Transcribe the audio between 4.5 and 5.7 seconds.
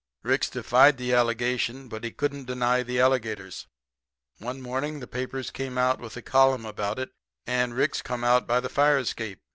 morning the papers